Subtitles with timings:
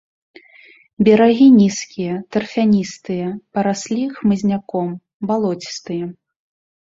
[1.07, 4.89] Берагі нізкія, тарфяністыя, параслі хмызняком,
[5.33, 6.05] балоцістыя.